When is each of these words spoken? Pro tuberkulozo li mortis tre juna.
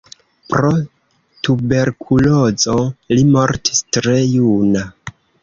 Pro 0.51 0.69
tuberkulozo 1.47 2.79
li 3.15 3.27
mortis 3.37 3.85
tre 3.99 4.19
juna. 4.33 4.85